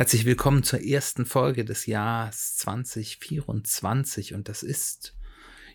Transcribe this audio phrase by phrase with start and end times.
[0.00, 5.14] Herzlich willkommen zur ersten Folge des Jahres 2024 und das ist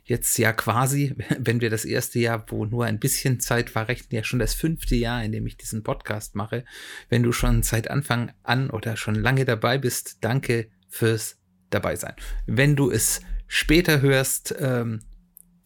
[0.04, 4.16] jetzt ja quasi, wenn wir das erste Jahr, wo nur ein bisschen Zeit war, rechnen
[4.16, 6.66] ja schon das fünfte Jahr, in dem ich diesen Podcast mache.
[7.08, 11.38] Wenn du schon seit Anfang an oder schon lange dabei bist, danke fürs
[11.70, 12.16] dabei sein.
[12.48, 15.02] Wenn du es später hörst, ähm,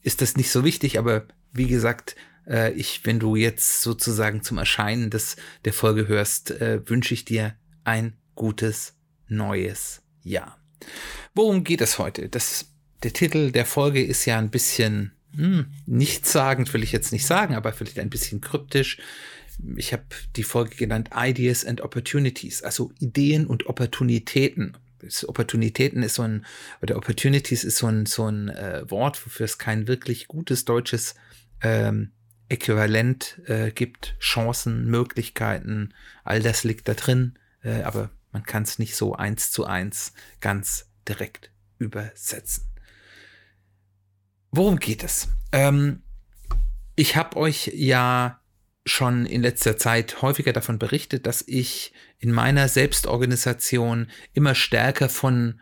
[0.01, 4.57] ist das nicht so wichtig, aber wie gesagt, äh, ich, wenn du jetzt sozusagen zum
[4.57, 7.55] Erscheinen des, der Folge hörst, äh, wünsche ich dir
[7.85, 8.95] ein gutes
[9.27, 10.57] neues Jahr.
[11.35, 12.29] Worum geht es heute?
[12.29, 12.71] Das,
[13.03, 17.53] der Titel der Folge ist ja ein bisschen hm, nichtssagend, will ich jetzt nicht sagen,
[17.53, 18.97] aber vielleicht ein bisschen kryptisch.
[19.75, 20.05] Ich habe
[20.37, 24.77] die Folge genannt Ideas and Opportunities, also Ideen und Opportunitäten.
[25.27, 26.45] Opportunitäten ist so ein,
[26.81, 31.15] oder Opportunities ist so ein, so ein äh, Wort, wofür es kein wirklich gutes deutsches
[31.61, 32.11] ähm,
[32.47, 34.15] Äquivalent äh, gibt.
[34.19, 37.37] Chancen, Möglichkeiten, all das liegt da drin.
[37.63, 42.63] Äh, aber man kann es nicht so eins zu eins ganz direkt übersetzen.
[44.51, 45.29] Worum geht es?
[45.51, 46.01] Ähm,
[46.95, 48.39] ich habe euch ja
[48.85, 55.59] schon in letzter Zeit häufiger davon berichtet, dass ich in meiner Selbstorganisation immer stärker von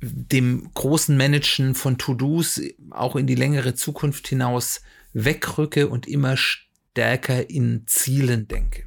[0.00, 7.48] dem großen Managen von To-Dos auch in die längere Zukunft hinaus wegrücke und immer stärker
[7.48, 8.84] in Zielen denke.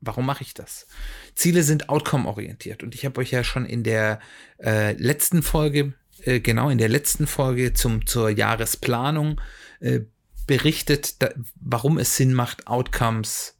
[0.00, 0.86] Warum mache ich das?
[1.34, 4.20] Ziele sind outcome-orientiert und ich habe euch ja schon in der
[4.62, 9.40] äh, letzten Folge, äh, genau in der letzten Folge zum, zur Jahresplanung
[9.80, 10.00] äh,
[10.46, 11.30] berichtet, da,
[11.60, 13.58] warum es Sinn macht, Outcomes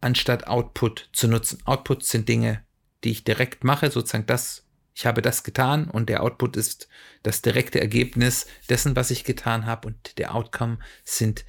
[0.00, 1.58] anstatt Output zu nutzen.
[1.64, 2.62] Outputs sind Dinge,
[3.04, 6.88] die ich direkt mache, sozusagen das, ich habe das getan und der Output ist
[7.22, 11.44] das direkte Ergebnis dessen, was ich getan habe und der Outcome sind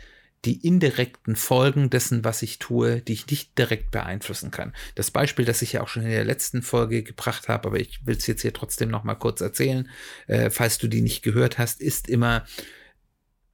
[0.45, 4.73] die indirekten Folgen dessen, was ich tue, die ich nicht direkt beeinflussen kann.
[4.93, 8.05] Das Beispiel, das ich ja auch schon in der letzten Folge gebracht habe, aber ich
[8.05, 9.89] will es jetzt hier trotzdem noch mal kurz erzählen,
[10.27, 12.45] äh, falls du die nicht gehört hast, ist immer,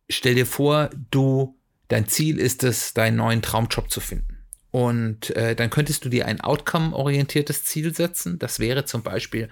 [0.10, 1.58] stell dir vor, du,
[1.88, 4.38] dein Ziel ist es, deinen neuen Traumjob zu finden.
[4.72, 8.40] Und äh, dann könntest du dir ein outcome-orientiertes Ziel setzen.
[8.40, 9.50] Das wäre zum Beispiel,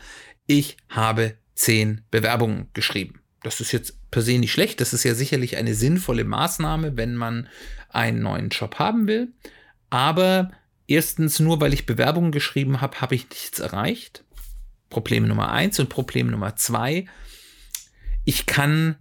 [0.48, 3.22] ich habe zehn Bewerbungen geschrieben.
[3.44, 4.82] Das ist jetzt per se nicht schlecht.
[4.82, 7.48] Das ist ja sicherlich eine sinnvolle Maßnahme, wenn man
[7.90, 9.30] einen neuen Job haben will.
[9.90, 10.52] Aber
[10.88, 14.24] erstens, nur weil ich Bewerbungen geschrieben habe, habe ich nichts erreicht.
[14.90, 17.06] Problem Nummer eins und Problem Nummer zwei.
[18.26, 18.96] Ich kann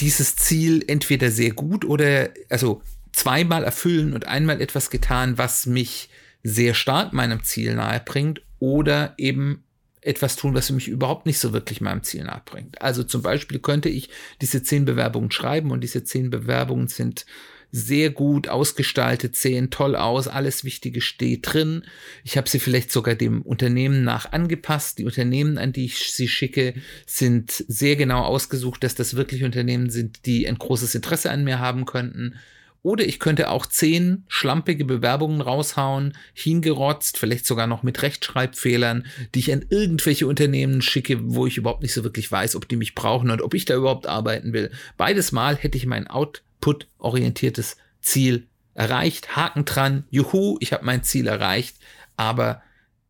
[0.00, 6.08] dieses Ziel entweder sehr gut oder, also zweimal erfüllen und einmal etwas getan, was mich
[6.42, 9.64] sehr stark meinem Ziel nahe bringt oder eben
[10.08, 12.80] etwas tun, was mich überhaupt nicht so wirklich meinem Ziel nachbringt.
[12.82, 14.08] Also zum Beispiel könnte ich
[14.40, 17.26] diese zehn Bewerbungen schreiben und diese zehn Bewerbungen sind
[17.70, 21.84] sehr gut ausgestaltet, sehen toll aus, alles Wichtige steht drin.
[22.24, 24.98] Ich habe sie vielleicht sogar dem Unternehmen nach angepasst.
[24.98, 26.74] Die Unternehmen, an die ich sie schicke,
[27.06, 31.58] sind sehr genau ausgesucht, dass das wirklich Unternehmen sind, die ein großes Interesse an mir
[31.58, 32.36] haben könnten.
[32.82, 39.40] Oder ich könnte auch zehn schlampige Bewerbungen raushauen, hingerotzt, vielleicht sogar noch mit Rechtschreibfehlern, die
[39.40, 42.94] ich an irgendwelche Unternehmen schicke, wo ich überhaupt nicht so wirklich weiß, ob die mich
[42.94, 44.70] brauchen und ob ich da überhaupt arbeiten will.
[44.96, 49.36] Beides Mal hätte ich mein Output-orientiertes Ziel erreicht.
[49.36, 51.76] Haken dran, juhu, ich habe mein Ziel erreicht.
[52.16, 52.62] Aber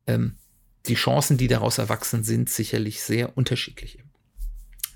[0.07, 0.37] ähm,
[0.87, 3.99] die Chancen, die daraus erwachsen sind, sicherlich sehr unterschiedlich.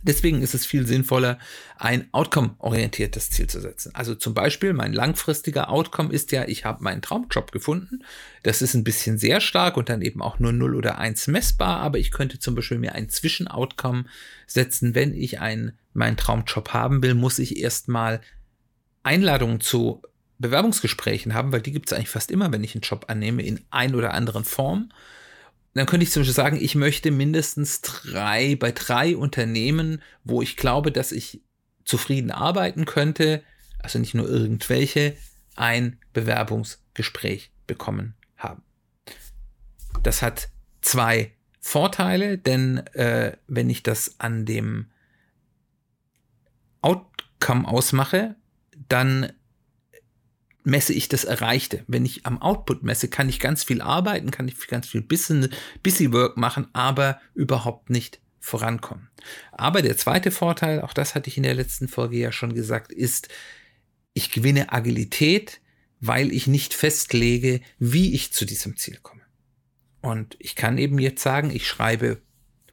[0.02, 1.38] Deswegen ist es viel sinnvoller,
[1.76, 3.94] ein Outcome-orientiertes Ziel zu setzen.
[3.94, 8.04] Also zum Beispiel, mein langfristiger Outcome ist ja, ich habe meinen Traumjob gefunden.
[8.42, 11.78] Das ist ein bisschen sehr stark und dann eben auch nur 0 oder 1 messbar,
[11.78, 14.04] aber ich könnte zum Beispiel mir ein Zwischen-Outcome
[14.46, 14.94] setzen.
[14.96, 18.20] Wenn ich einen, meinen Traumjob haben will, muss ich erstmal
[19.04, 20.02] Einladungen zu
[20.38, 23.60] Bewerbungsgesprächen haben, weil die gibt es eigentlich fast immer, wenn ich einen Job annehme, in
[23.70, 24.90] ein oder anderen Form
[25.74, 30.56] dann könnte ich zum Beispiel sagen, ich möchte mindestens drei, bei drei Unternehmen, wo ich
[30.56, 31.40] glaube, dass ich
[31.84, 33.42] zufrieden arbeiten könnte,
[33.78, 35.16] also nicht nur irgendwelche,
[35.56, 38.62] ein Bewerbungsgespräch bekommen haben.
[40.02, 44.86] Das hat zwei Vorteile, denn äh, wenn ich das an dem
[46.80, 48.34] Outcome ausmache,
[48.88, 49.32] dann
[50.64, 51.84] messe ich das Erreichte.
[51.86, 56.12] Wenn ich am Output messe, kann ich ganz viel arbeiten, kann ich ganz viel Busy
[56.12, 59.08] Work machen, aber überhaupt nicht vorankommen.
[59.52, 62.92] Aber der zweite Vorteil, auch das hatte ich in der letzten Folge ja schon gesagt,
[62.92, 63.28] ist,
[64.14, 65.60] ich gewinne Agilität,
[66.00, 69.22] weil ich nicht festlege, wie ich zu diesem Ziel komme.
[70.00, 72.20] Und ich kann eben jetzt sagen, ich schreibe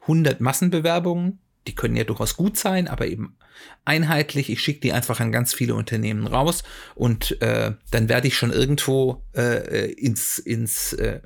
[0.02, 1.38] 100 Massenbewerbungen,
[1.70, 3.36] die können ja durchaus gut sein, aber eben
[3.84, 4.50] einheitlich.
[4.50, 6.64] Ich schicke die einfach an ganz viele Unternehmen raus
[6.96, 11.20] und äh, dann werde ich schon irgendwo äh, ins, ins äh,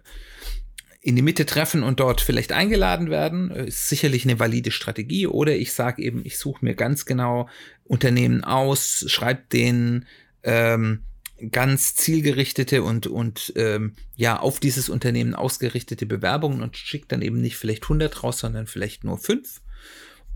[1.00, 5.26] in die Mitte treffen und dort vielleicht eingeladen werden, ist sicherlich eine valide Strategie.
[5.26, 7.49] Oder ich sage eben, ich suche mir ganz genau
[7.85, 10.06] Unternehmen aus, schreibe denen
[10.44, 11.05] ähm,
[11.50, 17.40] ganz zielgerichtete und, und ähm, ja auf dieses Unternehmen ausgerichtete Bewerbungen und schicke dann eben
[17.40, 19.61] nicht vielleicht 100 raus, sondern vielleicht nur fünf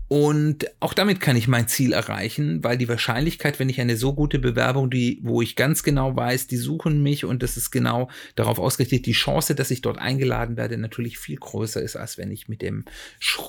[0.09, 4.15] und auch damit kann ich mein Ziel erreichen, weil die Wahrscheinlichkeit, wenn ich eine so
[4.15, 8.09] gute Bewerbung, die, wo ich ganz genau weiß, die suchen mich und das ist genau
[8.35, 12.31] darauf ausgerichtet, die Chance, dass ich dort eingeladen werde, natürlich viel größer ist, als wenn
[12.31, 12.85] ich mit dem,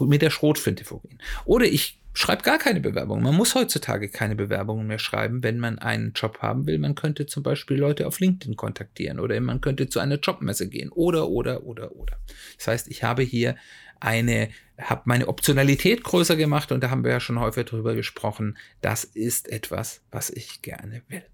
[0.00, 1.16] mit der Schrotflinte vorgehe.
[1.46, 3.22] Oder ich schreibe gar keine Bewerbung.
[3.22, 6.78] Man muss heutzutage keine Bewerbungen mehr schreiben, wenn man einen Job haben will.
[6.78, 10.90] Man könnte zum Beispiel Leute auf LinkedIn kontaktieren oder man könnte zu einer Jobmesse gehen
[10.90, 12.18] oder, oder, oder, oder.
[12.58, 13.56] Das heißt, ich habe hier
[14.00, 18.56] eine, habe meine Optionalität größer gemacht und da haben wir ja schon häufig drüber gesprochen.
[18.80, 21.24] Das ist etwas, was ich gerne will.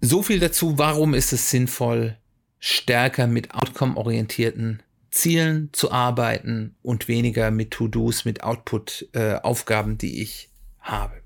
[0.00, 2.16] So viel dazu, warum ist es sinnvoll,
[2.58, 10.50] stärker mit outcome-orientierten Zielen zu arbeiten und weniger mit To-Dos, mit Output-Aufgaben, äh, die ich
[10.80, 11.20] habe.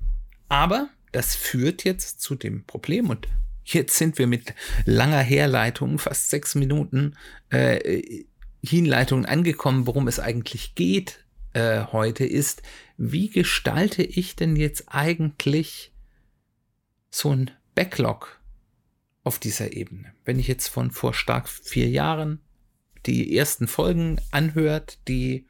[0.49, 3.29] Aber das führt jetzt zu dem Problem und
[3.65, 4.55] jetzt sind wir mit
[4.85, 7.17] langer Herleitung, fast sechs Minuten,
[7.51, 8.25] äh,
[8.65, 12.63] Hinleitung angekommen, worum es eigentlich geht äh, heute, ist,
[12.97, 15.93] wie gestalte ich denn jetzt eigentlich
[17.11, 18.41] so ein Backlog
[19.23, 20.13] auf dieser Ebene?
[20.25, 22.41] Wenn ich jetzt von vor stark vier Jahren
[23.07, 25.47] die ersten Folgen anhört, die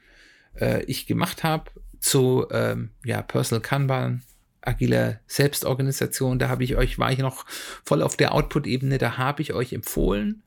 [0.59, 4.23] äh, ich gemacht habe zu ähm, ja, Personal Kanban,
[4.61, 7.45] agile Selbstorganisation, da habe ich euch, war ich noch
[7.83, 10.43] voll auf der Output-Ebene, da habe ich euch empfohlen,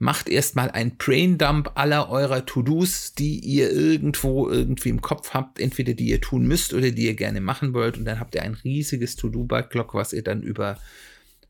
[0.00, 5.92] macht erstmal ein Braindump aller eurer To-Dos, die ihr irgendwo irgendwie im Kopf habt, entweder
[5.92, 7.98] die ihr tun müsst oder die ihr gerne machen wollt.
[7.98, 10.78] Und dann habt ihr ein riesiges To-Do-Backlog, was ihr dann über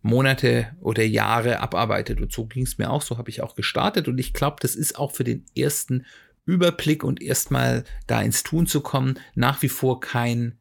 [0.03, 2.21] Monate oder Jahre abarbeitet.
[2.21, 4.09] Und so ging es mir auch, so habe ich auch gestartet.
[4.09, 6.05] Und ich glaube, das ist auch für den ersten
[6.45, 10.59] Überblick und erstmal da ins Tun zu kommen, nach wie vor kein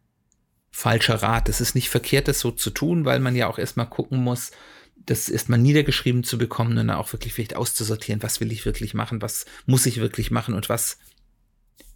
[0.69, 1.49] falscher Rat.
[1.49, 4.51] Es ist nicht verkehrt, das so zu tun, weil man ja auch erstmal gucken muss,
[5.09, 8.93] das erstmal niedergeschrieben zu bekommen und dann auch wirklich vielleicht auszusortieren, was will ich wirklich
[8.93, 10.99] machen, was muss ich wirklich machen und was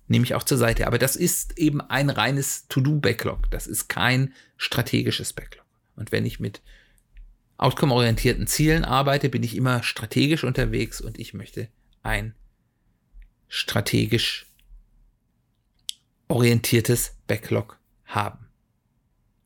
[0.08, 0.88] nehme ich auch zur Seite.
[0.88, 3.50] Aber das ist eben ein reines To-Do-Backlog.
[3.52, 5.66] Das ist kein strategisches Backlog.
[5.96, 6.62] Und wenn ich mit
[7.58, 11.70] outcome-orientierten Zielen arbeite, bin ich immer strategisch unterwegs und ich möchte
[12.02, 12.34] ein
[13.48, 14.48] strategisch
[16.28, 18.48] orientiertes Backlog haben.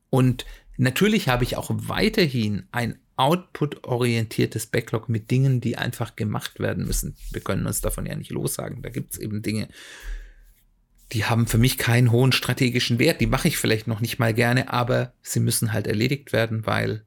[0.09, 0.45] Und
[0.77, 7.15] natürlich habe ich auch weiterhin ein output-orientiertes Backlog mit Dingen, die einfach gemacht werden müssen.
[7.31, 8.81] Wir können uns davon ja nicht lossagen.
[8.83, 9.67] Da gibt es eben Dinge,
[11.11, 13.19] die haben für mich keinen hohen strategischen Wert.
[13.19, 17.03] Die mache ich vielleicht noch nicht mal gerne, aber sie müssen halt erledigt werden, weil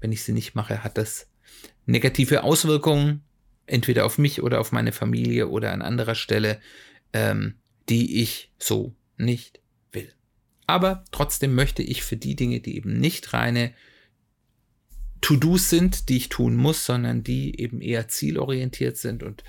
[0.00, 1.28] wenn ich sie nicht mache, hat das
[1.86, 3.22] negative Auswirkungen,
[3.66, 6.60] entweder auf mich oder auf meine Familie oder an anderer Stelle,
[7.12, 7.54] ähm,
[7.88, 9.60] die ich so nicht
[9.92, 10.12] will.
[10.66, 13.72] Aber trotzdem möchte ich für die Dinge, die eben nicht reine
[15.22, 19.22] To-Dos sind, die ich tun muss, sondern die eben eher zielorientiert sind.
[19.22, 19.42] Und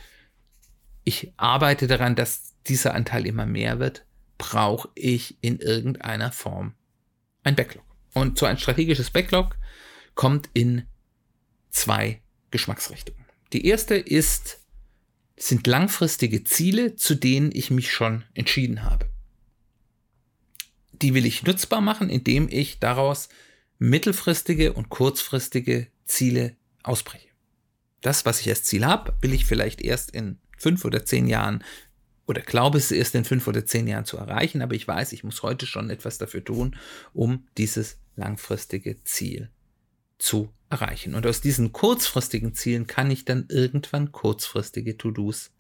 [1.04, 4.06] ich arbeite daran, dass dieser Anteil immer mehr wird,
[4.38, 6.74] brauche ich in irgendeiner Form
[7.44, 7.84] ein Backlog.
[8.14, 9.58] Und so ein strategisches Backlog
[10.16, 10.84] kommt in
[11.72, 13.26] zwei Geschmacksrichtungen.
[13.52, 14.60] Die erste ist,
[15.36, 19.10] sind langfristige Ziele, zu denen ich mich schon entschieden habe.
[20.92, 23.30] Die will ich nutzbar machen, indem ich daraus
[23.84, 27.28] mittelfristige und kurzfristige Ziele ausbreche.
[28.00, 31.66] Das, was ich als Ziel habe, will ich vielleicht erst in fünf oder zehn Jahren
[32.26, 35.26] oder glaube es erst in fünf oder zehn Jahren zu erreichen, aber ich weiß, ich
[35.26, 36.78] muss heute schon etwas dafür tun,
[37.12, 39.50] um dieses langfristige Ziel
[40.18, 41.14] zu erreichen.
[41.14, 45.52] Und aus diesen kurzfristigen Zielen kann ich dann irgendwann kurzfristige To-Dos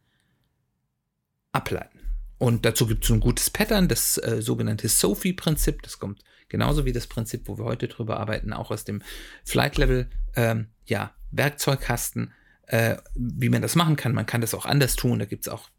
[1.52, 2.00] ableiten.
[2.38, 5.82] Und dazu gibt es ein gutes Pattern, das äh, sogenannte Sophie-Prinzip.
[5.82, 9.02] Das kommt genauso wie das Prinzip, wo wir heute drüber arbeiten, auch aus dem
[9.44, 12.34] Flight-Level, ähm, ja, Werkzeugkasten,
[12.68, 14.14] äh, wie man das machen kann.
[14.14, 15.20] Man kann das auch anders tun.
[15.20, 15.70] Da gibt es auch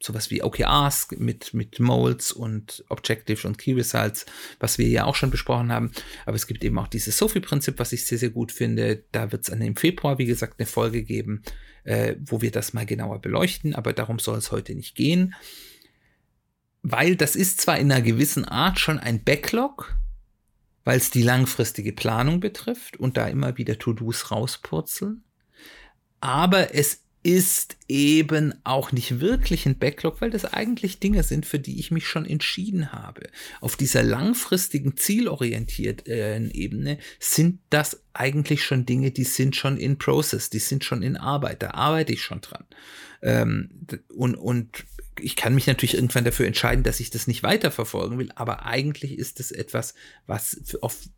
[0.00, 4.26] sowas wie OKRs mit, mit Molds und Objectives und Key Results,
[4.60, 5.90] was wir ja auch schon besprochen haben.
[6.24, 9.04] Aber es gibt eben auch dieses Sophie-Prinzip, was ich sehr, sehr gut finde.
[9.12, 11.42] Da wird es im Februar, wie gesagt, eine Folge geben,
[11.84, 13.74] äh, wo wir das mal genauer beleuchten.
[13.74, 15.34] Aber darum soll es heute nicht gehen.
[16.82, 19.96] Weil das ist zwar in einer gewissen Art schon ein Backlog,
[20.84, 25.22] weil es die langfristige Planung betrifft und da immer wieder To-Dos rauspurzeln.
[26.20, 31.58] Aber es ist eben auch nicht wirklich ein Backlog, weil das eigentlich Dinge sind, für
[31.58, 33.28] die ich mich schon entschieden habe.
[33.60, 40.48] Auf dieser langfristigen, zielorientierten Ebene sind das eigentlich schon Dinge, die sind schon in Process,
[40.50, 42.64] die sind schon in Arbeit, da arbeite ich schon dran.
[43.20, 43.70] Ähm,
[44.14, 44.84] und, und
[45.20, 49.18] ich kann mich natürlich irgendwann dafür entscheiden, dass ich das nicht weiterverfolgen will, aber eigentlich
[49.18, 49.94] ist es etwas,
[50.26, 51.08] was auf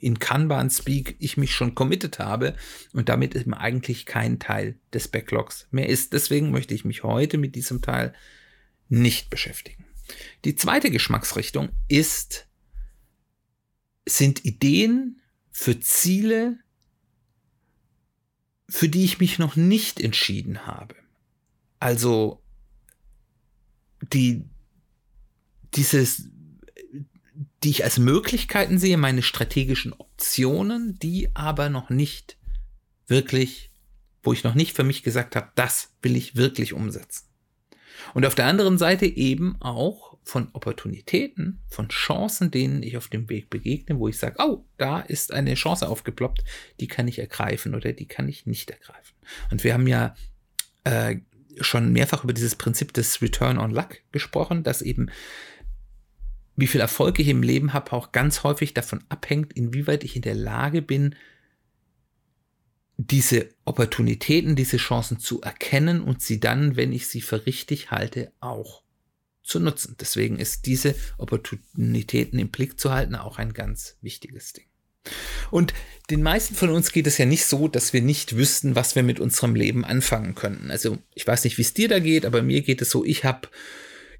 [0.00, 2.56] in Kanban-Speak ich mich schon committed habe
[2.92, 6.12] und damit eben eigentlich kein Teil des Backlogs mehr ist.
[6.12, 8.14] Deswegen möchte ich mich heute mit diesem Teil
[8.88, 9.84] nicht beschäftigen.
[10.44, 12.48] Die zweite Geschmacksrichtung ist,
[14.08, 15.20] sind Ideen
[15.52, 16.58] für Ziele,
[18.68, 20.96] für die ich mich noch nicht entschieden habe.
[21.78, 22.42] Also
[24.12, 24.44] die,
[25.74, 26.28] dieses
[27.62, 32.36] die ich als Möglichkeiten sehe, meine strategischen Optionen, die aber noch nicht
[33.06, 33.70] wirklich,
[34.22, 37.26] wo ich noch nicht für mich gesagt habe, das will ich wirklich umsetzen.
[38.14, 43.28] Und auf der anderen Seite eben auch von Opportunitäten, von Chancen, denen ich auf dem
[43.28, 46.44] Weg begegne, wo ich sage, oh, da ist eine Chance aufgeploppt,
[46.78, 49.16] die kann ich ergreifen oder die kann ich nicht ergreifen.
[49.50, 50.14] Und wir haben ja
[50.84, 51.16] äh,
[51.60, 55.10] schon mehrfach über dieses Prinzip des Return on Luck gesprochen, dass eben
[56.60, 60.22] wie viel Erfolg ich im Leben habe, auch ganz häufig davon abhängt, inwieweit ich in
[60.22, 61.14] der Lage bin,
[62.96, 68.32] diese Opportunitäten, diese Chancen zu erkennen und sie dann, wenn ich sie für richtig halte,
[68.40, 68.82] auch
[69.42, 69.96] zu nutzen.
[69.98, 74.66] Deswegen ist diese Opportunitäten im Blick zu halten auch ein ganz wichtiges Ding.
[75.50, 75.72] Und
[76.10, 79.02] den meisten von uns geht es ja nicht so, dass wir nicht wüssten, was wir
[79.02, 80.70] mit unserem Leben anfangen könnten.
[80.70, 83.24] Also ich weiß nicht, wie es dir da geht, aber mir geht es so, ich
[83.24, 83.48] habe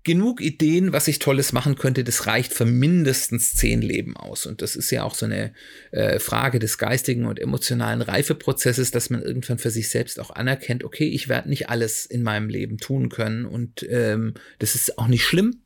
[0.03, 2.05] genug Ideen, was ich Tolles machen könnte.
[2.05, 4.47] Das reicht für mindestens zehn Leben aus.
[4.47, 5.53] Und das ist ja auch so eine
[5.91, 10.85] äh, Frage des geistigen und emotionalen Reifeprozesses, dass man irgendwann für sich selbst auch anerkennt,
[10.85, 13.45] okay, ich werde nicht alles in meinem Leben tun können.
[13.45, 15.61] Und ähm, das ist auch nicht schlimm,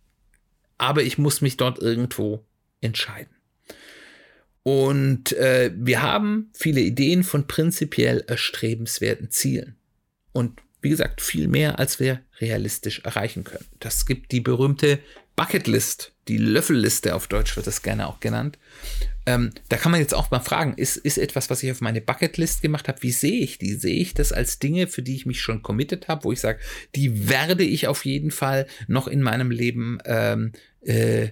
[0.79, 2.45] aber ich muss mich dort irgendwo
[2.81, 3.35] entscheiden.
[4.65, 9.77] Und äh, wir haben viele Ideen von prinzipiell erstrebenswerten Zielen.
[10.33, 13.65] Und wie gesagt, viel mehr, als wir realistisch erreichen können.
[13.81, 15.01] Das gibt die berühmte
[15.35, 18.59] Bucketlist, die Löffelliste auf Deutsch wird das gerne auch genannt.
[19.27, 22.03] Ähm, da kann man jetzt auch mal fragen, ist, ist etwas, was ich auf meine
[22.03, 23.73] Bucketlist gemacht habe, wie sehe ich die?
[23.73, 26.61] Sehe ich das als Dinge, für die ich mich schon committed habe, wo ich sage,
[26.95, 31.31] die werde ich auf jeden Fall noch in meinem Leben ähm, äh,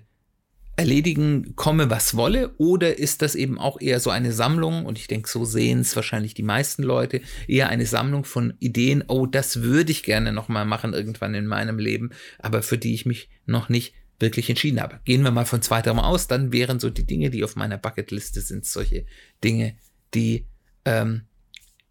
[0.82, 5.06] erledigen, komme was wolle, oder ist das eben auch eher so eine Sammlung, und ich
[5.06, 9.62] denke, so sehen es wahrscheinlich die meisten Leute, eher eine Sammlung von Ideen, oh, das
[9.62, 13.68] würde ich gerne nochmal machen irgendwann in meinem Leben, aber für die ich mich noch
[13.68, 15.00] nicht wirklich entschieden habe.
[15.04, 18.40] Gehen wir mal von zweiterem aus, dann wären so die Dinge, die auf meiner Bucketliste
[18.40, 19.06] sind, solche
[19.42, 19.76] Dinge,
[20.14, 20.46] die
[20.84, 21.22] ähm,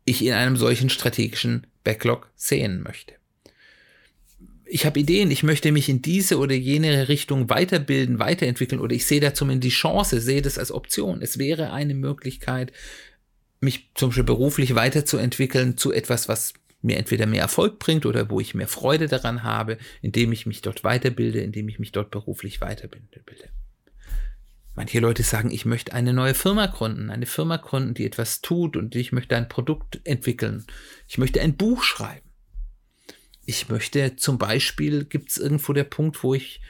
[0.03, 3.20] ich in einem solchen strategischen Backlog sehen möchte
[4.71, 9.05] ich habe Ideen, ich möchte mich in diese oder jene Richtung weiterbilden, weiterentwickeln oder ich
[9.05, 11.21] sehe da zumindest die Chance, sehe das als Option.
[11.21, 12.71] Es wäre eine Möglichkeit,
[13.59, 18.39] mich zum Beispiel beruflich weiterzuentwickeln zu etwas, was mir entweder mehr Erfolg bringt oder wo
[18.39, 22.61] ich mehr Freude daran habe, indem ich mich dort weiterbilde, indem ich mich dort beruflich
[22.61, 23.49] weiterbilde.
[24.73, 28.77] Manche Leute sagen, ich möchte eine neue Firma gründen, eine Firma gründen, die etwas tut
[28.77, 30.65] und ich möchte ein Produkt entwickeln.
[31.09, 32.30] Ich möchte ein Buch schreiben
[33.45, 36.61] ich möchte zum Beispiel, gibt es irgendwo der Punkt, wo ich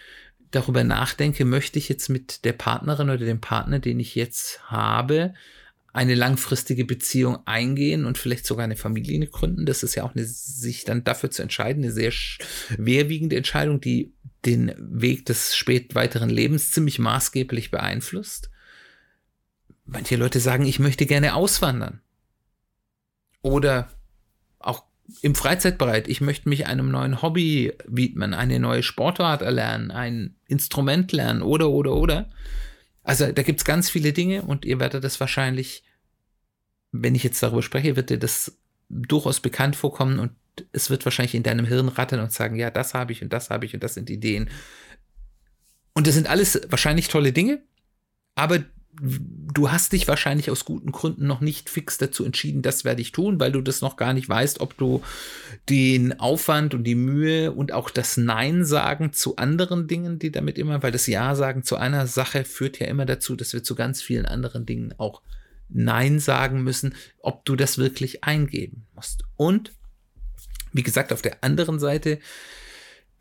[0.52, 5.34] darüber nachdenke, möchte ich jetzt mit der Partnerin oder dem Partner, den ich jetzt habe,
[5.94, 9.66] eine langfristige Beziehung eingehen und vielleicht sogar eine Familie gründen.
[9.66, 14.14] Das ist ja auch eine, sich dann dafür zu entscheiden, eine sehr schwerwiegende Entscheidung, die
[14.46, 18.50] den Weg des spät weiteren Lebens ziemlich maßgeblich beeinflusst.
[19.86, 22.02] Manche Leute sagen, ich möchte gerne auswandern.
[23.42, 23.92] Oder
[24.60, 24.86] auch
[25.22, 31.12] im Freizeitbereich, ich möchte mich einem neuen Hobby widmen, eine neue Sportart erlernen, ein Instrument
[31.12, 32.30] lernen oder, oder, oder.
[33.04, 35.84] Also da gibt es ganz viele Dinge und ihr werdet das wahrscheinlich,
[36.92, 38.58] wenn ich jetzt darüber spreche, wird dir das
[38.90, 40.32] durchaus bekannt vorkommen und
[40.72, 43.50] es wird wahrscheinlich in deinem Hirn rattern und sagen, ja, das habe ich und das
[43.50, 44.50] habe ich und das sind Ideen.
[45.94, 47.62] Und das sind alles wahrscheinlich tolle Dinge,
[48.36, 48.60] aber
[48.94, 53.12] du hast dich wahrscheinlich aus guten Gründen noch nicht fix dazu entschieden, das werde ich
[53.12, 55.02] tun, weil du das noch gar nicht weißt, ob du
[55.70, 60.58] den Aufwand und die Mühe und auch das Nein sagen zu anderen Dingen, die damit
[60.58, 63.76] immer, weil das Ja sagen zu einer Sache führt ja immer dazu, dass wir zu
[63.76, 65.22] ganz vielen anderen Dingen auch
[65.70, 69.24] Nein sagen müssen, ob du das wirklich eingeben musst.
[69.38, 69.72] Und
[70.74, 72.20] wie gesagt, auf der anderen Seite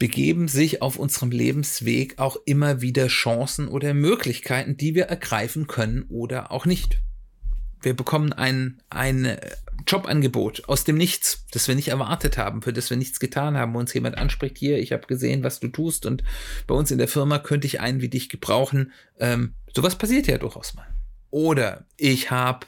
[0.00, 6.04] begeben sich auf unserem Lebensweg auch immer wieder Chancen oder Möglichkeiten, die wir ergreifen können
[6.09, 6.99] oder auch nicht.
[7.83, 9.37] Wir bekommen ein, ein
[9.87, 13.75] Jobangebot aus dem Nichts, das wir nicht erwartet haben, für das wir nichts getan haben,
[13.75, 16.25] wo uns jemand anspricht, hier, ich habe gesehen, was du tust und
[16.66, 18.92] bei uns in der Firma könnte ich einen wie dich gebrauchen.
[19.19, 20.87] Ähm, sowas passiert ja durchaus mal.
[21.30, 22.66] Oder ich habe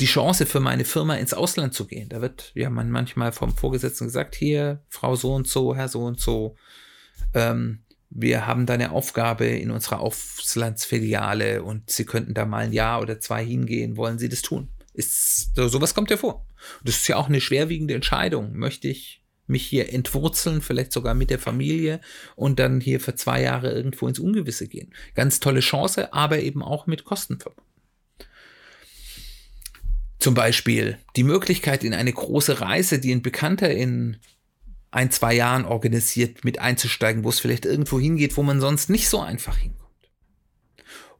[0.00, 2.08] die Chance für meine Firma ins Ausland zu gehen.
[2.08, 6.04] Da wird ja man manchmal vom Vorgesetzten gesagt, hier, Frau so und so, Herr so
[6.04, 6.56] und so,
[7.34, 12.72] ähm, wir haben da eine Aufgabe in unserer Auslandsfiliale und Sie könnten da mal ein
[12.72, 13.96] Jahr oder zwei hingehen.
[13.96, 14.68] Wollen Sie das tun?
[14.94, 16.46] Ist, sowas kommt ja vor.
[16.82, 18.54] Das ist ja auch eine schwerwiegende Entscheidung.
[18.54, 22.00] Möchte ich mich hier entwurzeln, vielleicht sogar mit der Familie
[22.34, 24.94] und dann hier für zwei Jahre irgendwo ins Ungewisse gehen?
[25.14, 27.68] Ganz tolle Chance, aber eben auch mit Kosten verbunden.
[30.18, 34.16] Zum Beispiel die Möglichkeit, in eine große Reise, die ein Bekannter in
[34.90, 39.08] ein, zwei Jahren organisiert, mit einzusteigen, wo es vielleicht irgendwo hingeht, wo man sonst nicht
[39.08, 39.88] so einfach hinkommt.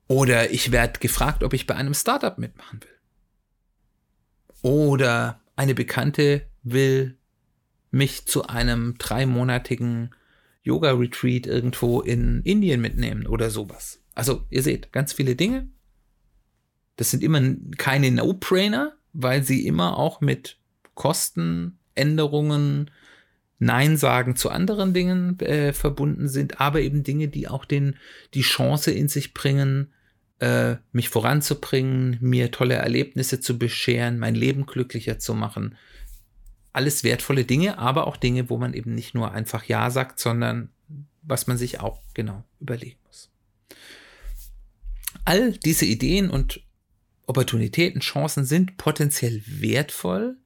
[0.08, 2.88] Oder ich werde gefragt, ob ich bei einem Startup mitmachen will.
[4.62, 7.18] Oder eine Bekannte will
[7.90, 10.14] mich zu einem dreimonatigen
[10.62, 14.00] Yoga-Retreat irgendwo in Indien mitnehmen oder sowas.
[14.14, 15.68] Also ihr seht, ganz viele Dinge,
[16.98, 17.40] das sind immer
[17.78, 20.58] keine No-Brainer, weil sie immer auch mit
[20.94, 22.90] Kostenänderungen,
[23.60, 27.96] Nein sagen zu anderen Dingen äh, verbunden sind, aber eben Dinge, die auch den,
[28.34, 29.92] die Chance in sich bringen,
[30.40, 35.76] äh, mich voranzubringen, mir tolle Erlebnisse zu bescheren, mein Leben glücklicher zu machen.
[36.72, 40.70] Alles wertvolle Dinge, aber auch Dinge, wo man eben nicht nur einfach Ja sagt, sondern
[41.22, 43.30] was man sich auch genau überlegen muss.
[45.24, 46.60] All diese Ideen und
[47.28, 50.36] Opportunitäten, Chancen sind potenziell wertvoll,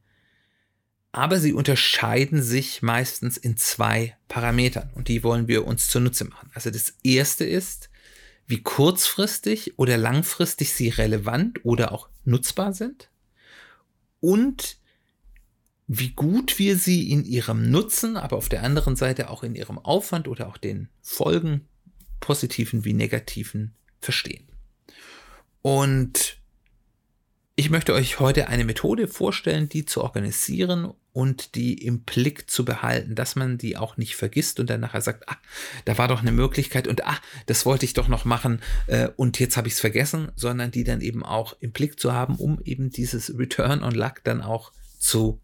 [1.12, 6.51] aber sie unterscheiden sich meistens in zwei Parametern und die wollen wir uns zunutze machen.
[6.55, 7.91] Also das erste ist,
[8.47, 13.11] wie kurzfristig oder langfristig sie relevant oder auch nutzbar sind
[14.21, 14.78] und
[15.87, 19.78] wie gut wir sie in ihrem Nutzen, aber auf der anderen Seite auch in ihrem
[19.78, 21.69] Aufwand oder auch den Folgen,
[22.21, 24.49] positiven wie negativen, verstehen.
[25.61, 26.42] Und
[27.54, 32.65] ich möchte euch heute eine Methode vorstellen, die zu organisieren und die im Blick zu
[32.65, 35.36] behalten, dass man die auch nicht vergisst und dann nachher sagt, ah,
[35.84, 39.38] da war doch eine Möglichkeit und ah, das wollte ich doch noch machen äh, und
[39.38, 42.58] jetzt habe ich es vergessen, sondern die dann eben auch im Blick zu haben, um
[42.65, 45.41] eben dieses Return on Luck dann auch zu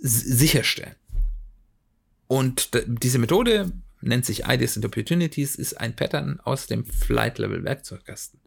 [0.00, 0.94] sicherstellen.
[2.26, 2.70] Und
[3.02, 8.40] diese Methode nennt sich Ideas and Opportunities, ist ein Pattern aus dem Flight Level Werkzeugkasten.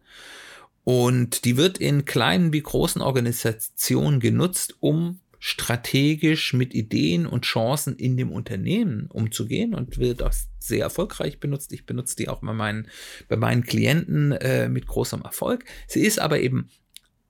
[0.83, 7.95] Und die wird in kleinen wie großen Organisationen genutzt, um strategisch mit Ideen und Chancen
[7.95, 11.73] in dem Unternehmen umzugehen und wird auch sehr erfolgreich benutzt.
[11.73, 12.87] Ich benutze die auch bei meinen,
[13.27, 15.65] bei meinen Klienten äh, mit großem Erfolg.
[15.87, 16.69] Sie ist aber eben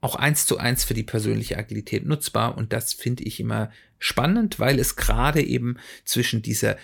[0.01, 4.59] auch eins zu eins für die persönliche Agilität nutzbar und das finde ich immer spannend,
[4.59, 6.75] weil es gerade eben zwischen dieser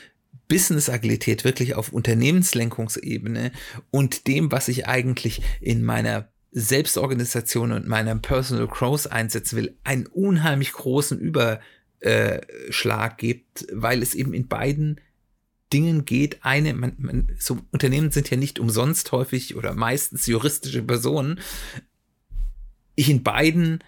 [0.47, 3.51] Business-Agilität wirklich auf Unternehmenslenkungsebene
[3.91, 10.08] und dem, was ich eigentlich in meiner Selbstorganisation und meinem Personal Growth einsetzen will, einen
[10.08, 15.02] unheimlich großen Überschlag gibt, weil es eben in beiden
[15.74, 16.44] Dingen geht.
[16.44, 21.40] Eine, man, man, so Unternehmen sind ja nicht umsonst häufig oder meistens juristische Personen.
[22.96, 23.84] Ich in beiden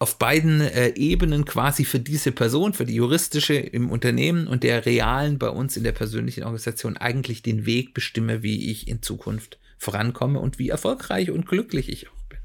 [0.00, 4.86] auf beiden äh, Ebenen quasi für diese Person, für die juristische im Unternehmen und der
[4.86, 9.58] realen bei uns in der persönlichen Organisation eigentlich den Weg bestimme, wie ich in Zukunft
[9.78, 12.38] vorankomme und wie erfolgreich und glücklich ich auch bin.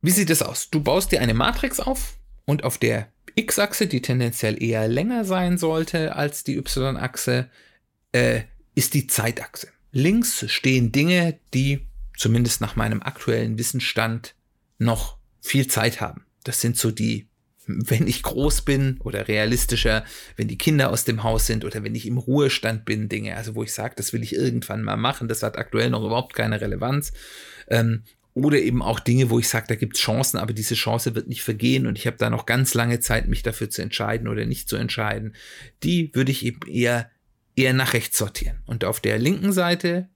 [0.00, 0.70] Wie sieht es aus?
[0.70, 5.58] Du baust dir eine Matrix auf und auf der X-Achse, die tendenziell eher länger sein
[5.58, 7.50] sollte als die Y-Achse,
[8.12, 8.42] äh,
[8.74, 9.68] ist die Zeitachse.
[9.92, 14.34] Links stehen Dinge, die zumindest nach meinem aktuellen Wissensstand
[14.78, 16.24] noch viel Zeit haben.
[16.44, 17.28] Das sind so die
[17.66, 20.04] wenn ich groß bin oder realistischer,
[20.36, 23.54] wenn die Kinder aus dem Haus sind oder wenn ich im Ruhestand bin, Dinge, also
[23.54, 26.60] wo ich sage, das will ich irgendwann mal machen, das hat aktuell noch überhaupt keine
[26.60, 27.12] Relevanz.
[27.68, 28.02] Ähm,
[28.34, 31.26] oder eben auch Dinge, wo ich sage, da gibt es Chancen, aber diese Chance wird
[31.26, 34.44] nicht vergehen und ich habe da noch ganz lange Zeit, mich dafür zu entscheiden oder
[34.44, 35.34] nicht zu entscheiden.
[35.82, 37.10] Die würde ich eben eher,
[37.56, 38.58] eher nach rechts sortieren.
[38.66, 40.08] Und auf der linken Seite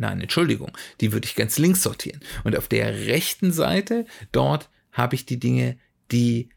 [0.00, 2.20] Nein, Entschuldigung, die würde ich ganz links sortieren.
[2.44, 5.76] Und auf der rechten Seite, dort habe ich die Dinge,
[6.12, 6.50] die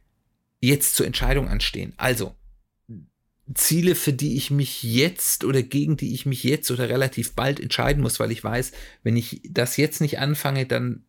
[0.62, 1.93] jetzt zur Entscheidung anstehen.
[1.97, 2.36] Also
[3.54, 7.60] Ziele, für die ich mich jetzt oder gegen die ich mich jetzt oder relativ bald
[7.60, 8.71] entscheiden muss, weil ich weiß,
[9.04, 11.04] wenn ich das jetzt nicht anfange, dann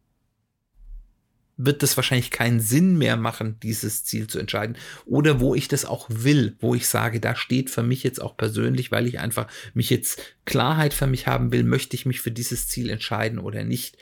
[1.57, 4.77] wird das wahrscheinlich keinen Sinn mehr machen, dieses Ziel zu entscheiden.
[5.05, 8.37] Oder wo ich das auch will, wo ich sage, da steht für mich jetzt auch
[8.37, 12.33] persönlich, weil ich einfach mich jetzt Klarheit für mich haben will, möchte ich mich für
[12.33, 13.97] dieses Ziel entscheiden oder nicht.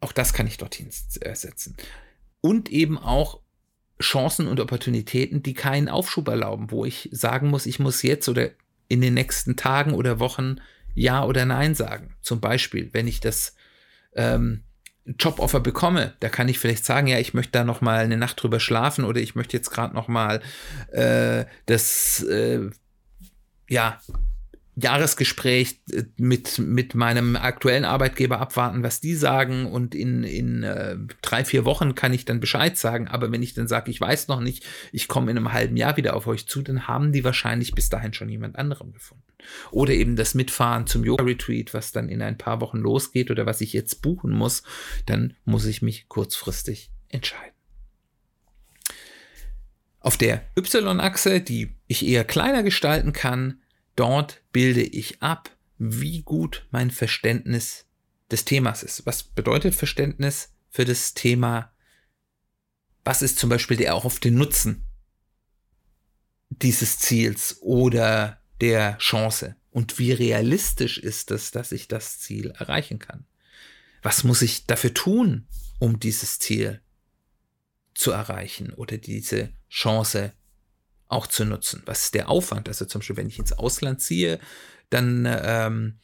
[0.00, 1.76] Auch das kann ich dorthin setzen.
[2.40, 3.39] Und eben auch
[4.00, 8.50] Chancen und Opportunitäten, die keinen Aufschub erlauben, wo ich sagen muss, ich muss jetzt oder
[8.88, 10.56] in den nächsten Tagen oder Wochen
[10.94, 12.16] Ja oder Nein sagen.
[12.22, 13.54] Zum Beispiel, wenn ich das
[14.14, 14.64] ähm,
[15.18, 18.42] Joboffer bekomme, da kann ich vielleicht sagen, ja, ich möchte da noch mal eine Nacht
[18.42, 20.40] drüber schlafen oder ich möchte jetzt gerade noch mal
[20.92, 22.70] äh, das äh,
[23.68, 24.00] ja
[24.80, 30.96] Jahresgespräch äh, mit, mit meinem aktuellen Arbeitgeber abwarten, was die sagen und in, in äh,
[31.22, 33.08] drei, vier Wochen kann ich dann Bescheid sagen.
[33.08, 35.96] Aber wenn ich dann sage, ich weiß noch nicht, ich komme in einem halben Jahr
[35.96, 39.24] wieder auf euch zu, dann haben die wahrscheinlich bis dahin schon jemand anderem gefunden.
[39.70, 43.60] Oder eben das Mitfahren zum Yoga-Retreat, was dann in ein paar Wochen losgeht oder was
[43.60, 44.62] ich jetzt buchen muss,
[45.06, 47.54] dann muss ich mich kurzfristig entscheiden.
[50.00, 53.60] Auf der Y-Achse, die ich eher kleiner gestalten kann,
[53.96, 57.86] Dort bilde ich ab, wie gut mein Verständnis
[58.30, 59.06] des Themas ist.
[59.06, 61.72] Was bedeutet Verständnis für das Thema?
[63.04, 64.84] Was ist zum Beispiel der den Nutzen
[66.50, 69.56] dieses Ziels oder der Chance?
[69.70, 73.24] Und wie realistisch ist es, dass ich das Ziel erreichen kann?
[74.02, 75.46] Was muss ich dafür tun,
[75.78, 76.80] um dieses Ziel
[77.94, 80.32] zu erreichen oder diese Chance
[81.10, 81.82] auch zu nutzen.
[81.86, 82.68] Was ist der Aufwand?
[82.68, 84.38] Also zum Beispiel, wenn ich ins Ausland ziehe,
[84.90, 85.94] dann ähm,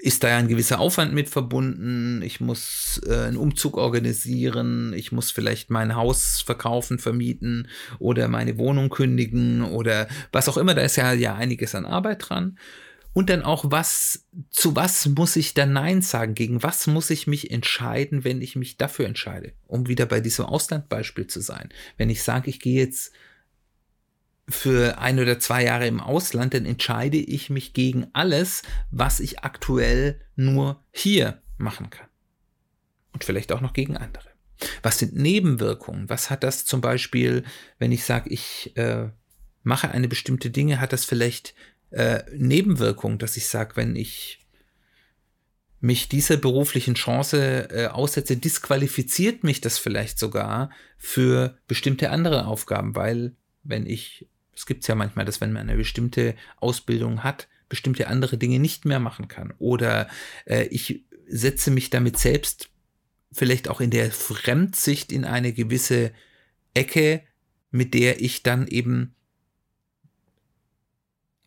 [0.00, 2.22] ist da ja ein gewisser Aufwand mit verbunden.
[2.22, 8.58] Ich muss äh, einen Umzug organisieren, ich muss vielleicht mein Haus verkaufen, vermieten oder meine
[8.58, 10.74] Wohnung kündigen oder was auch immer.
[10.74, 12.58] Da ist ja, ja einiges an Arbeit dran.
[13.14, 16.34] Und dann auch, was, zu was muss ich dann Nein sagen?
[16.34, 19.54] Gegen was muss ich mich entscheiden, wenn ich mich dafür entscheide?
[19.66, 21.70] Um wieder bei diesem Auslandbeispiel zu sein.
[21.96, 23.12] Wenn ich sage, ich gehe jetzt
[24.48, 29.40] für ein oder zwei Jahre im Ausland, dann entscheide ich mich gegen alles, was ich
[29.40, 32.06] aktuell nur hier machen kann.
[33.12, 34.28] Und vielleicht auch noch gegen andere.
[34.82, 36.08] Was sind Nebenwirkungen?
[36.08, 37.44] Was hat das zum Beispiel,
[37.78, 39.08] wenn ich sage, ich äh,
[39.62, 41.54] mache eine bestimmte Dinge, hat das vielleicht
[41.90, 44.40] äh, Nebenwirkungen, dass ich sage, wenn ich
[45.80, 52.96] mich dieser beruflichen Chance äh, aussetze, disqualifiziert mich das vielleicht sogar für bestimmte andere Aufgaben,
[52.96, 54.26] weil wenn ich
[54.58, 58.84] es gibt ja manchmal, dass wenn man eine bestimmte Ausbildung hat, bestimmte andere Dinge nicht
[58.84, 59.54] mehr machen kann.
[59.58, 60.08] Oder
[60.46, 62.68] äh, ich setze mich damit selbst
[63.30, 66.12] vielleicht auch in der Fremdsicht in eine gewisse
[66.74, 67.22] Ecke,
[67.70, 69.14] mit der ich dann eben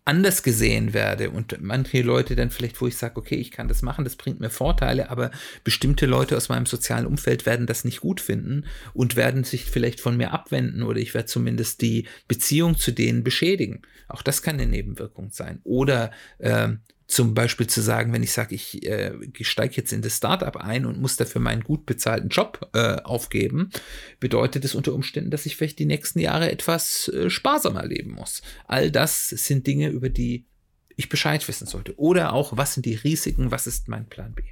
[0.03, 3.83] anders gesehen werde und manche Leute dann vielleicht, wo ich sage, okay, ich kann das
[3.83, 5.29] machen, das bringt mir Vorteile, aber
[5.63, 9.99] bestimmte Leute aus meinem sozialen Umfeld werden das nicht gut finden und werden sich vielleicht
[9.99, 13.83] von mir abwenden oder ich werde zumindest die Beziehung zu denen beschädigen.
[14.07, 15.61] Auch das kann eine Nebenwirkung sein.
[15.63, 16.69] Oder äh,
[17.11, 20.55] zum Beispiel zu sagen, wenn ich sage, ich, äh, ich steige jetzt in das Startup
[20.55, 23.69] ein und muss dafür meinen gut bezahlten Job äh, aufgeben,
[24.19, 28.41] bedeutet es unter Umständen, dass ich vielleicht die nächsten Jahre etwas äh, sparsamer leben muss.
[28.65, 30.45] All das sind Dinge, über die
[30.97, 31.97] ich Bescheid wissen sollte.
[31.99, 34.43] Oder auch, was sind die Risiken, was ist mein Plan B?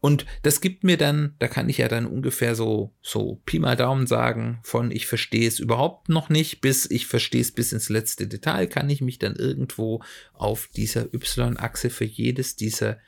[0.00, 3.76] Und das gibt mir dann, da kann ich ja dann ungefähr so, so Pi mal
[3.76, 7.88] Daumen sagen, von ich verstehe es überhaupt noch nicht, bis ich verstehe es bis ins
[7.88, 12.98] letzte Detail, kann ich mich dann irgendwo auf dieser Y-Achse für jedes dieser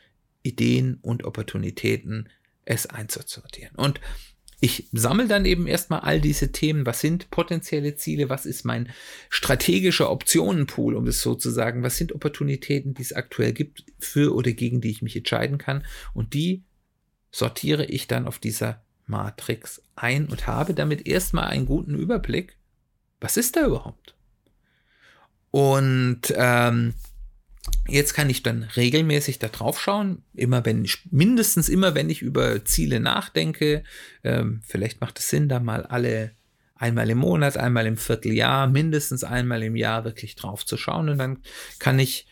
[0.43, 2.29] Ideen und Opportunitäten
[2.65, 3.75] es einzusortieren.
[3.77, 4.01] Und
[4.64, 6.87] ich sammle dann eben erstmal all diese Themen.
[6.87, 8.29] Was sind potenzielle Ziele?
[8.29, 8.90] Was ist mein
[9.29, 11.83] strategischer Optionenpool, um es so zu sagen?
[11.83, 15.85] Was sind Opportunitäten, die es aktuell gibt, für oder gegen die ich mich entscheiden kann?
[16.14, 16.62] Und die
[17.33, 22.57] sortiere ich dann auf dieser Matrix ein und habe damit erstmal einen guten Überblick.
[23.20, 24.14] Was ist da überhaupt?
[25.51, 26.94] Und ähm,
[27.87, 32.22] Jetzt kann ich dann regelmäßig da drauf schauen, immer wenn ich, mindestens immer, wenn ich
[32.22, 33.85] über Ziele nachdenke.
[34.25, 36.33] Ähm, vielleicht macht es Sinn, da mal alle
[36.75, 41.09] einmal im Monat, einmal im Vierteljahr, mindestens einmal im Jahr wirklich drauf zu schauen.
[41.09, 41.42] Und dann
[41.79, 42.27] kann ich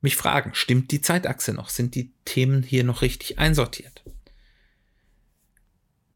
[0.00, 1.70] mich fragen, stimmt die Zeitachse noch?
[1.70, 4.04] Sind die Themen hier noch richtig einsortiert?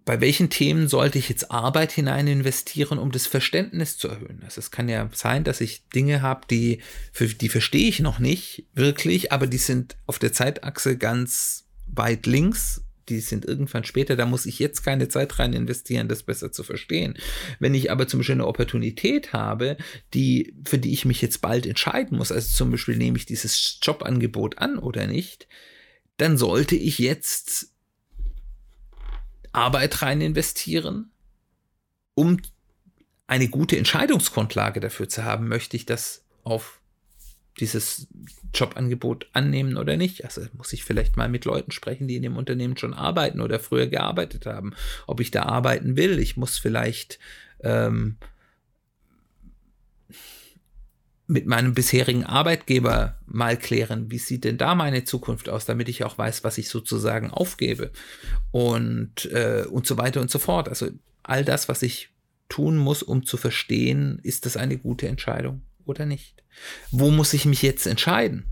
[0.04, 4.40] Bei welchen Themen sollte ich jetzt Arbeit hinein investieren, um das Verständnis zu erhöhen?
[4.44, 6.80] Also es kann ja sein, dass ich Dinge habe, die,
[7.12, 12.26] für, die verstehe ich noch nicht wirklich, aber die sind auf der Zeitachse ganz weit
[12.26, 12.84] links.
[13.08, 16.62] Die sind irgendwann später, da muss ich jetzt keine Zeit rein investieren, das besser zu
[16.62, 17.14] verstehen.
[17.58, 19.76] Wenn ich aber zum Beispiel eine Opportunität habe,
[20.14, 23.78] die, für die ich mich jetzt bald entscheiden muss, also zum Beispiel nehme ich dieses
[23.82, 25.48] Jobangebot an oder nicht,
[26.16, 27.71] dann sollte ich jetzt
[29.52, 31.10] Arbeit rein investieren,
[32.14, 32.38] um
[33.26, 36.80] eine gute Entscheidungsgrundlage dafür zu haben, möchte ich das auf
[37.60, 38.08] dieses
[38.54, 40.24] Jobangebot annehmen oder nicht.
[40.24, 43.60] Also muss ich vielleicht mal mit Leuten sprechen, die in dem Unternehmen schon arbeiten oder
[43.60, 44.74] früher gearbeitet haben,
[45.06, 46.18] ob ich da arbeiten will.
[46.18, 47.18] Ich muss vielleicht
[47.60, 48.16] ähm,
[51.26, 56.04] mit meinem bisherigen Arbeitgeber mal klären, wie sieht denn da meine Zukunft aus, damit ich
[56.04, 57.90] auch weiß, was ich sozusagen aufgebe
[58.50, 60.68] und, äh, und so weiter und so fort.
[60.68, 60.90] Also
[61.22, 62.11] all das, was ich
[62.48, 66.42] tun muss, um zu verstehen, ist das eine gute Entscheidung oder nicht.
[66.90, 68.44] Wo muss ich mich jetzt entscheiden?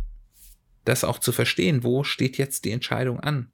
[0.85, 3.50] Das auch zu verstehen, wo steht jetzt die Entscheidung an?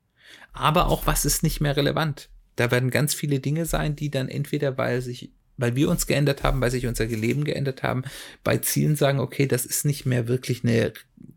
[0.52, 2.28] Aber auch, was ist nicht mehr relevant?
[2.54, 6.42] Da werden ganz viele Dinge sein, die dann entweder, weil sich weil wir uns geändert
[6.42, 8.02] haben, weil sich unser Leben geändert haben,
[8.44, 10.92] bei Zielen sagen, okay, das ist nicht mehr wirklich eine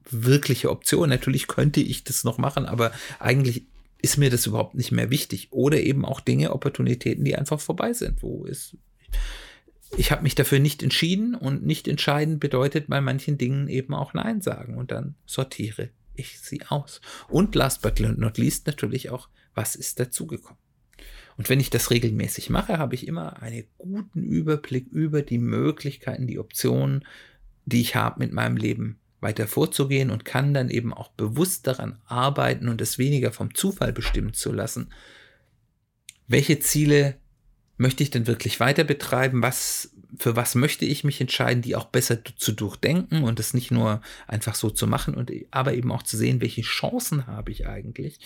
[0.10, 1.10] wirkliche Option.
[1.10, 3.66] Natürlich könnte ich das noch machen, aber eigentlich
[4.02, 5.50] ist mir das überhaupt nicht mehr wichtig.
[5.52, 8.76] Oder eben auch Dinge, Opportunitäten, die einfach vorbei sind, wo es
[9.98, 14.14] ich habe mich dafür nicht entschieden und nicht entscheiden bedeutet bei manchen Dingen eben auch
[14.14, 17.02] Nein sagen und dann sortiere ich sie aus.
[17.28, 20.58] Und last but not least natürlich auch, was ist dazugekommen.
[21.40, 26.28] Und wenn ich das regelmäßig mache, habe ich immer einen guten Überblick über die Möglichkeiten,
[26.28, 27.06] die Optionen,
[27.64, 31.98] die ich habe, mit meinem Leben weiter vorzugehen und kann dann eben auch bewusst daran
[32.04, 34.92] arbeiten und es weniger vom Zufall bestimmen zu lassen.
[36.28, 37.16] Welche Ziele
[37.78, 39.42] möchte ich denn wirklich weiter betreiben?
[39.42, 43.72] Was, für was möchte ich mich entscheiden, die auch besser zu durchdenken und es nicht
[43.72, 47.66] nur einfach so zu machen und aber eben auch zu sehen, welche Chancen habe ich
[47.66, 48.20] eigentlich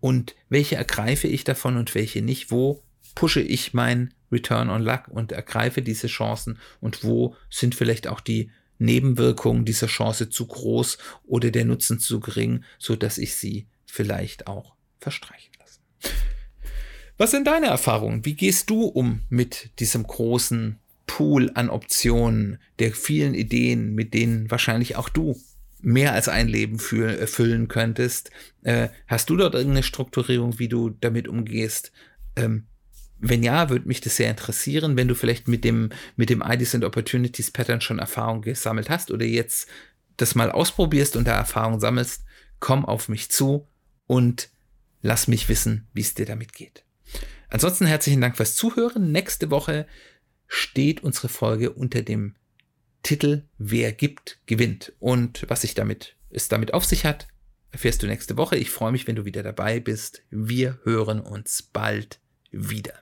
[0.00, 2.82] und welche ergreife ich davon und welche nicht, wo
[3.14, 8.20] pushe ich mein Return on Luck und ergreife diese Chancen und wo sind vielleicht auch
[8.20, 13.66] die Nebenwirkungen dieser Chance zu groß oder der Nutzen zu gering, so dass ich sie
[13.86, 15.80] vielleicht auch verstreichen lasse.
[17.18, 18.24] Was sind deine Erfahrungen?
[18.24, 24.50] Wie gehst du um mit diesem großen Pool an Optionen, der vielen Ideen, mit denen
[24.50, 25.38] wahrscheinlich auch du
[25.82, 28.30] mehr als ein Leben füllen könntest.
[28.62, 31.92] Äh, hast du dort irgendeine Strukturierung, wie du damit umgehst?
[32.36, 32.66] Ähm,
[33.18, 36.74] wenn ja, würde mich das sehr interessieren, wenn du vielleicht mit dem, mit dem Ideas
[36.74, 39.68] and Opportunities Pattern schon Erfahrung gesammelt hast oder jetzt
[40.16, 42.24] das mal ausprobierst und da Erfahrung sammelst,
[42.60, 43.66] komm auf mich zu
[44.06, 44.48] und
[45.02, 46.84] lass mich wissen, wie es dir damit geht.
[47.48, 49.12] Ansonsten herzlichen Dank fürs Zuhören.
[49.12, 49.86] Nächste Woche
[50.46, 52.36] steht unsere Folge unter dem
[53.02, 54.92] Titel Wer gibt, gewinnt.
[55.00, 57.28] Und was sich damit, es damit auf sich hat,
[57.70, 58.56] erfährst du nächste Woche.
[58.56, 60.22] Ich freue mich, wenn du wieder dabei bist.
[60.30, 62.94] Wir hören uns bald wieder.